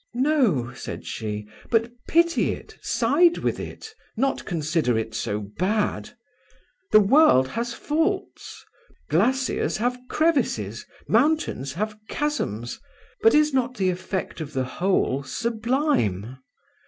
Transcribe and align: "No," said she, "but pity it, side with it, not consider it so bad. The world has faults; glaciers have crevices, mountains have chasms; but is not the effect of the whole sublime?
"No," 0.15 0.73
said 0.73 1.05
she, 1.05 1.47
"but 1.69 1.91
pity 2.07 2.53
it, 2.53 2.75
side 2.81 3.37
with 3.37 3.59
it, 3.59 3.93
not 4.17 4.45
consider 4.45 4.97
it 4.97 5.13
so 5.13 5.41
bad. 5.59 6.09
The 6.91 6.99
world 7.01 7.49
has 7.49 7.75
faults; 7.75 8.65
glaciers 9.11 9.77
have 9.77 9.99
crevices, 10.09 10.87
mountains 11.07 11.73
have 11.73 11.99
chasms; 12.09 12.79
but 13.21 13.35
is 13.35 13.53
not 13.53 13.77
the 13.77 13.91
effect 13.91 14.41
of 14.41 14.53
the 14.53 14.63
whole 14.65 15.21
sublime? 15.21 16.37